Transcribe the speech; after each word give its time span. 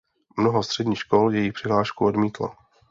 Mnoho 0.39 0.63
středních 0.63 0.99
škol 0.99 1.33
její 1.35 1.51
přihlášku 1.51 2.05
odmítlo. 2.05 2.55